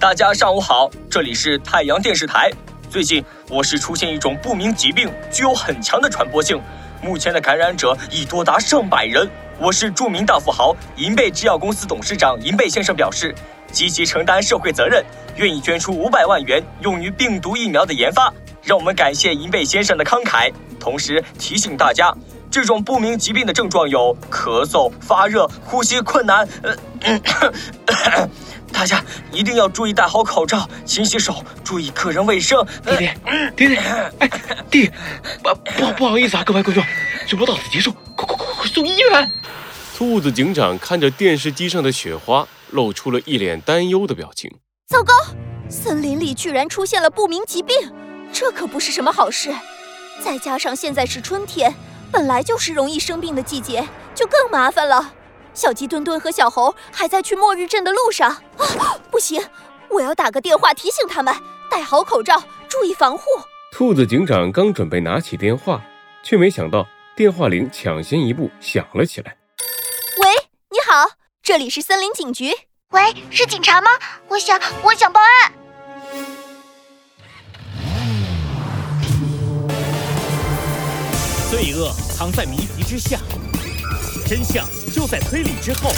[0.00, 2.50] 大家上午好，这里是太阳电视台。
[2.88, 6.58] 最近，我市出现一种不明疾病，具有很强的传播性，
[7.02, 9.28] 目前的感染者已多达上百人。
[9.58, 13.34] 我市著名大富豪银贝制药公司董事长银贝先生表示，
[13.70, 15.04] 积极承担社会责任，
[15.36, 18.32] 愿意捐出五百万元用于病毒疫苗的研发。
[18.62, 22.10] 让我们感谢银贝先生的慷慨，同时提醒大家。
[22.50, 26.48] 这种不明疾病的症状有咳嗽、发热、呼吸困难。
[26.62, 26.74] 呃，
[28.72, 32.64] 大家一定要注意戴好口罩、勤洗手，注意个人卫生。
[32.84, 33.10] 弟弟，
[33.56, 33.76] 弟弟，
[34.18, 34.30] 哎，
[34.70, 34.90] 弟，
[35.42, 36.82] 不不不好意思啊，各位观众，
[37.26, 39.32] 直播到此结束，快快快快送医院！
[39.96, 44.50] 兔子警长看着电视机上的雪花，露出了一脸担忧的表情。
[44.88, 45.12] 糟糕，
[45.68, 47.76] 森林里居然出现了不明疾病，
[48.32, 49.54] 这可不是什么好事。
[50.22, 51.74] 再加上现在是春天。
[52.12, 55.12] 本来就是容易生病的季节，就更麻烦了。
[55.52, 58.96] 小鸡墩墩和小猴还在去末日镇的路上啊！
[59.10, 59.42] 不行，
[59.88, 61.34] 我要打个电话提醒他们
[61.70, 63.24] 戴好口罩，注意防护。
[63.72, 65.80] 兔子警长刚准备拿起电话，
[66.22, 69.36] 却没想到电话铃抢先一步响了起来。
[70.18, 70.28] 喂，
[70.70, 71.10] 你好，
[71.42, 72.52] 这里是森林警局。
[72.90, 73.90] 喂，是警察吗？
[74.28, 75.52] 我想，我想报案。
[81.50, 83.18] 罪恶藏在谜题之下，
[84.30, 85.90] 真相就在推理之后。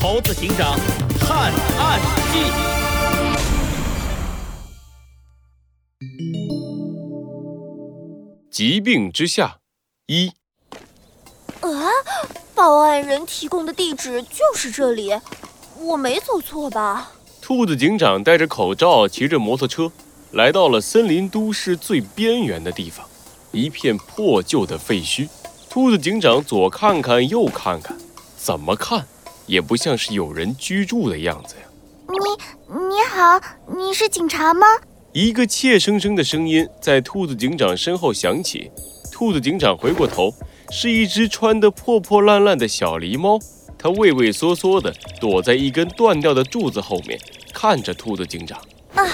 [0.00, 0.78] 猴子警长
[1.18, 2.00] 探案
[2.32, 2.38] 记：
[8.52, 9.58] 疾病之下
[10.06, 10.28] 一。
[11.60, 11.90] 啊！
[12.54, 15.12] 报案人提供的地址就是这里，
[15.80, 17.10] 我没走错吧？
[17.42, 19.90] 兔子警长戴着口罩，骑着摩托车，
[20.30, 23.04] 来到了森林都市最边缘的地方。
[23.50, 25.28] 一片破旧的废墟，
[25.76, 27.94] 兔子警长左看看右看看，
[28.34, 29.06] 怎么看
[29.44, 31.62] 也不像是有人居住的样子呀。
[32.08, 33.38] 你你好，
[33.76, 34.66] 你是警察吗？
[35.12, 38.70] 一个怯生生的声音在兔子警长身后响起。
[39.12, 40.32] 兔子警长回过头，
[40.70, 43.38] 是一只穿得破破烂烂的小狸猫，
[43.78, 44.90] 它畏畏缩缩地
[45.20, 47.20] 躲在一根断掉的柱子后面，
[47.52, 48.58] 看着兔子警长。
[48.94, 49.06] 啊，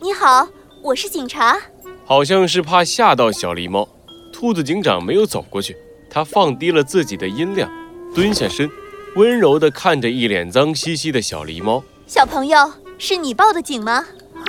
[0.00, 0.48] 你好，
[0.82, 1.60] 我是警察。
[2.06, 3.86] 好像是怕吓到小狸猫，
[4.32, 5.76] 兔子警长没有走过去，
[6.10, 7.70] 他放低了自己的音量，
[8.14, 8.70] 蹲下身，
[9.14, 11.82] 温柔地看着一脸脏兮兮的小狸猫。
[12.06, 13.92] 小朋友，是你报的警吗？
[13.92, 14.46] 啊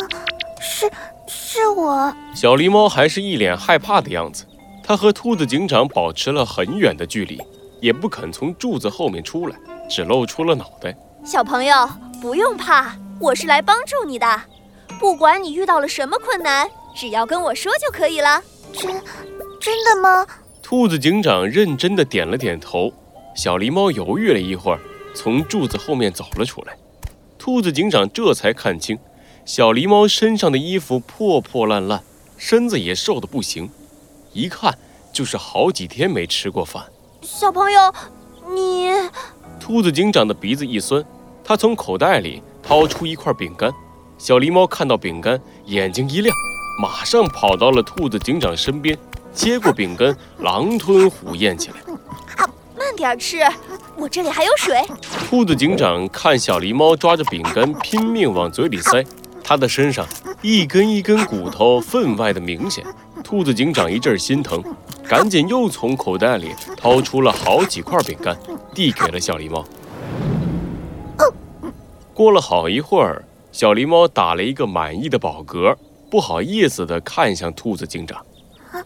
[0.62, 0.90] 是，
[1.28, 2.14] 是我。
[2.36, 4.46] 小狸猫还是一脸害怕的样子，
[4.84, 7.42] 它和兔子警长保持了很远的距离，
[7.82, 9.58] 也不肯从柱子后面出来，
[9.90, 10.96] 只露出了脑袋。
[11.26, 11.90] 小朋友，
[12.22, 14.42] 不用怕，我是来帮助你的，
[15.00, 16.70] 不管你遇到了什么困难。
[16.96, 18.42] 只要跟我说就可以了。
[18.74, 18.92] 真
[19.60, 20.26] 真的吗？
[20.70, 22.94] 兔子警长认真的点了点头。
[23.36, 24.80] 小狸猫犹豫了一会儿，
[25.16, 26.78] 从柱子后面走了出来。
[27.40, 28.96] 兔子警长这才看清，
[29.46, 32.04] 小狸猫身上的衣服破破烂烂，
[32.38, 33.68] 身子也瘦得不行，
[34.32, 34.78] 一看
[35.12, 36.84] 就是好几天没吃过饭。
[37.24, 37.92] 小朋友，
[38.54, 38.92] 你……
[39.60, 41.04] 兔子警长的鼻子一酸，
[41.44, 43.74] 他从口袋里掏出一块饼干。
[44.20, 46.32] 小狸猫看到饼干，眼睛一亮。
[46.80, 48.96] 马上跑到了兔子警长身边，
[49.40, 51.78] 接过饼干，狼吞虎咽起来。
[52.36, 53.38] 啊，慢点吃，
[53.96, 54.84] 我这里还有水。
[55.30, 59.02] 兔子警长看小狸猫抓着饼干拼命往嘴里塞，
[59.42, 60.06] 它的身上
[60.42, 62.84] 一根一根骨头分外的明显。
[63.24, 64.62] 兔子警长一阵心疼，
[65.08, 68.38] 赶紧又从口袋里掏出了好几块饼干，
[68.76, 69.64] 递给了小狸猫。
[72.14, 73.24] 过了好一会儿，
[73.54, 75.74] 小狸猫打了一个满意的饱嗝。
[76.12, 78.20] 不好意思的看向兔子警长，
[78.72, 78.84] 啊，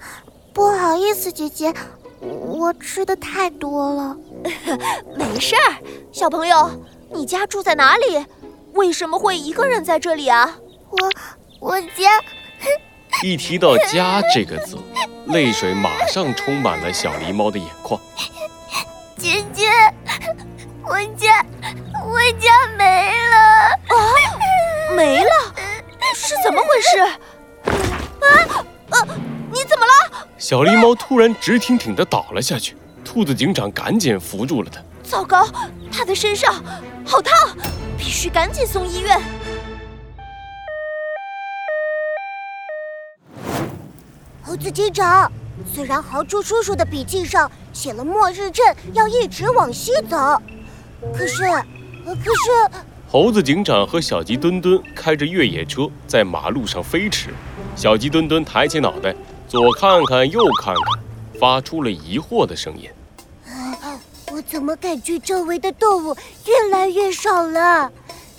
[0.54, 1.74] 不好意思，姐姐，
[2.22, 4.16] 我吃的太多了。
[5.18, 5.76] 没事儿，
[6.12, 6.70] 小朋友，
[7.12, 8.26] 你家住在哪里？
[8.74, 10.58] 为什么会一个人在这里啊？
[10.90, 11.10] 我
[11.60, 12.22] 我家。
[13.24, 14.78] 一提到家这个字，
[15.28, 18.00] 泪水马上充满了小狸猫的眼眶。
[19.18, 19.70] 姐姐，
[20.84, 21.46] 我家
[22.06, 23.38] 我家没了
[23.88, 23.96] 啊，
[24.96, 25.30] 没了。
[26.16, 27.00] 是怎么回事？
[28.22, 28.63] 啊？
[30.44, 32.76] 小狸猫突然直挺挺地倒了下去，
[33.06, 34.82] 兔子警长赶紧扶住了它。
[35.02, 35.48] 糟糕，
[35.90, 36.62] 它的身上
[37.06, 37.34] 好烫，
[37.98, 39.18] 必须赶紧送医院。
[44.42, 45.32] 猴子警长，
[45.74, 50.18] 虽然豪猪叔叔的笔记上写了末日镇要一直往西走，
[51.14, 51.44] 可是，
[52.06, 52.84] 可是。
[53.10, 57.30] 猴子警长和小鸡墩墩开着越野车在马路上飞驰，
[57.78, 59.16] 小鸡墩墩抬起脑袋，
[59.54, 61.04] 左看看右看看，
[61.40, 62.90] 发出了疑惑的声音
[64.34, 66.18] ：“我怎么感觉周围的动物
[66.48, 67.92] 越来越少了？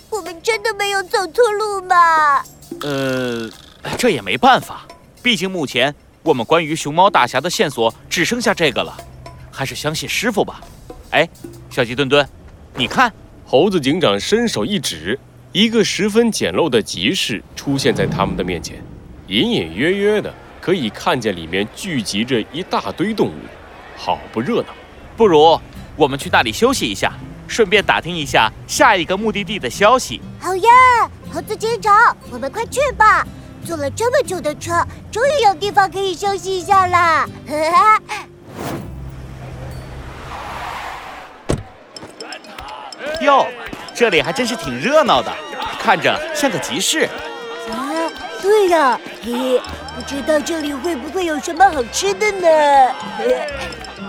[0.09, 2.43] 我们真的没有走错路吗？
[2.81, 3.49] 呃，
[3.97, 4.85] 这也没办法，
[5.23, 8.93] 毕竟目前我们关于熊猫大侠的线索只剩下这个了，
[9.49, 10.59] 还是相信师傅吧。
[11.11, 11.25] 哎，
[11.69, 12.27] 小鸡墩墩，
[12.75, 13.09] 你看，
[13.45, 15.17] 猴子警长伸手一指，
[15.53, 18.83] 一个十分简陋的集市出现在他们的面前，
[19.29, 20.33] 隐隐约约的
[20.65, 23.33] 可以看见里面聚集着一大堆动物，
[23.95, 24.69] 好不热闹。
[25.15, 25.61] 不如
[25.95, 27.13] 我们去那里休息一下，
[27.47, 30.19] 顺便打听一下下一个目的地的消息。
[30.39, 30.71] 好呀，
[31.31, 33.23] 猴子警长，我们快去吧！
[33.63, 37.29] 坐了这么久的车，终于有地方可以休息一下啦。
[43.21, 43.45] 哟，
[43.93, 45.31] 这里还真是挺热闹的，
[45.79, 47.07] 看着像个集市。
[48.45, 49.61] 对呀，嘿嘿，
[49.95, 52.47] 不知道这里会不会有什么好吃的呢？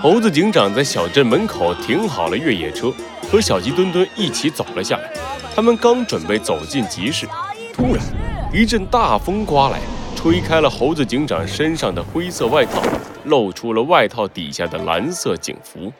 [0.03, 2.93] 猴子警长在小镇门口停好了越野车，
[3.33, 5.11] 和小鸡墩墩一起走了下来。
[5.55, 7.27] 他们刚准备走进集市，
[7.73, 8.05] 突然
[8.53, 9.81] 一阵大风刮来，
[10.15, 12.83] 吹开了猴子警长身上的灰色外套，
[13.25, 15.91] 露出了外套底下的蓝色警服。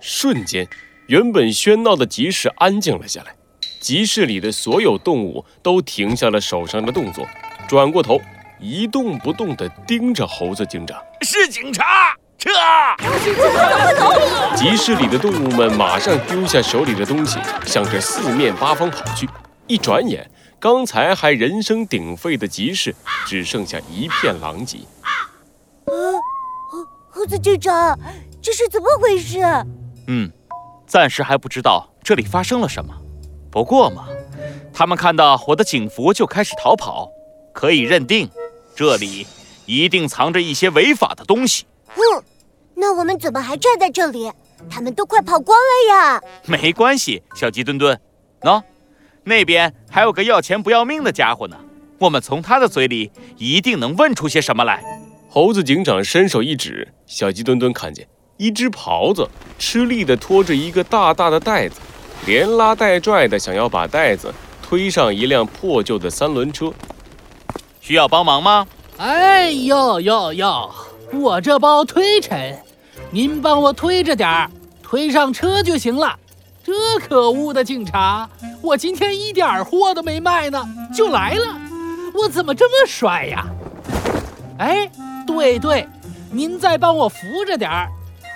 [0.00, 0.66] 瞬间，
[1.08, 3.36] 原本喧闹的集市安静了下来，
[3.84, 7.22] 集市里的所有动物都停下了手上的动作，
[7.68, 8.18] 转过头，
[8.58, 10.98] 一动不动地盯着猴子警长。
[11.20, 12.48] 是警察，撤！
[14.56, 19.28] 集市里的动物们马上丢下手里的东西，向着四面八方跑去。
[19.66, 22.96] 一转眼，刚才还人声鼎沸的集市
[23.26, 24.78] 只剩下一片狼藉。
[25.02, 25.12] 啊，
[26.70, 27.98] 猴猴子警长，
[28.40, 29.40] 这是怎么回事？
[30.06, 30.32] 嗯，
[30.86, 32.94] 暂时还不知道这里发生了什么。
[33.54, 34.08] 不过嘛，
[34.72, 37.08] 他们看到我的警服就开始逃跑，
[37.52, 38.28] 可以认定
[38.74, 39.24] 这里
[39.64, 41.64] 一定藏着一些违法的东西。
[41.90, 42.24] 嗯，
[42.74, 44.28] 那我们怎么还站在这里？
[44.68, 46.20] 他们都快跑光了呀！
[46.46, 47.96] 没关系，小鸡墩墩，
[48.40, 48.60] 喏，
[49.22, 51.56] 那边还有个要钱不要命的家伙呢。
[52.00, 54.82] 我们从他的嘴里一定能问出些什么来。
[55.30, 58.08] 猴子警长伸手一指，小鸡墩墩看见。
[58.36, 59.28] 一只狍子
[59.60, 61.76] 吃力地拖着一个大大的袋子，
[62.26, 64.32] 连拉带拽的想要把袋子
[64.62, 66.72] 推上一辆破旧的三轮车。
[67.80, 68.66] 需要帮忙吗？
[68.96, 70.70] 哎呦呦呦！
[71.12, 72.56] 我这包忒沉，
[73.10, 74.50] 您帮我推着点儿，
[74.82, 76.16] 推上车就行了。
[76.64, 78.28] 这可恶的警察，
[78.62, 81.46] 我今天一点货都没卖呢，就来了，
[82.14, 83.44] 我怎么这么帅呀？
[84.58, 84.90] 哎，
[85.26, 85.86] 对对，
[86.30, 87.88] 您再帮我扶着点儿。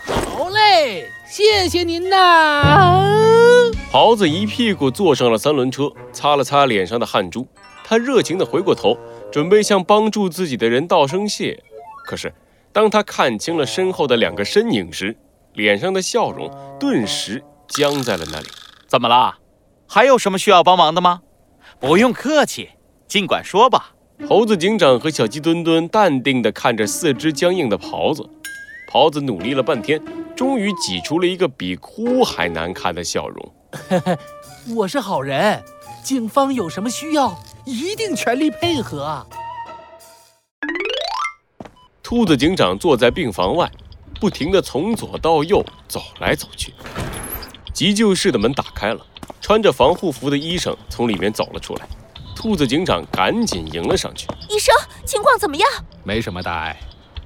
[0.05, 3.58] 好嘞，谢谢您呐！
[3.91, 7.49] 狍子一屁股坐上了三轮车，擦了擦脸上的汗珠，
[7.83, 8.99] 他热情地回过头，
[9.33, 11.63] 准备向帮助自己的人道声谢。
[12.05, 12.35] 可是，
[12.71, 15.17] 当他看清了身后的两个身影时，
[15.55, 18.47] 脸上的笑容顿时僵在了那里。
[18.87, 19.39] 怎么了？
[19.87, 21.23] 还有什么需要帮忙的吗？
[21.81, 22.69] 不用客气，
[23.07, 23.95] 尽管说吧。
[24.29, 28.29] 猴子警长和小鸡墩墩淡定地看着四肢僵硬的狍子。
[28.93, 29.99] 狍子努力了半天，
[30.37, 33.55] 终于挤出了一个比哭还难看的笑容。
[34.75, 35.63] 我是好人，
[36.03, 39.27] 警方有什么需要，一定全力配合。
[42.03, 43.71] 兔子警长坐在病房外，
[44.19, 46.73] 不停地从左到右走来走去。
[47.75, 49.05] 急救室的门打开了，
[49.41, 51.87] 穿着防护服的医生从里面走了出来。
[52.35, 55.69] 兔子警长赶紧迎了上去：“医生，情况怎么样
[56.05, 56.79] ？”“没什么大碍。”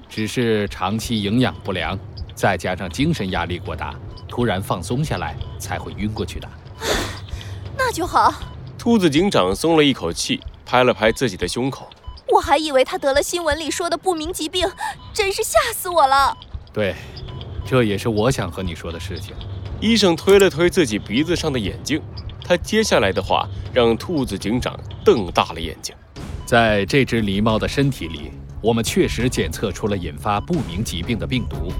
[0.09, 1.97] 只是长期营养不良，
[2.35, 3.95] 再加上精神压力过大，
[4.27, 6.49] 突然放松下来才会晕过去的。
[7.77, 8.33] 那就好。
[8.77, 11.89] 兔子警长松了一口气，拍了拍自己的胸口。
[12.27, 14.67] 我还以为他得了新闻里说的不明疾病，
[15.13, 16.35] 真是吓死我了。
[16.73, 16.95] 对，
[17.65, 19.35] 这也是我想和你说的事情。
[19.79, 22.01] 医生推了推自己鼻子上的眼镜，
[22.43, 25.95] 他接下来的话让兔子警长瞪大了眼睛。
[26.45, 28.31] 在这只狸猫的身体里。
[28.63, 31.73] 我们确实检测出了引发不明疾病的病毒，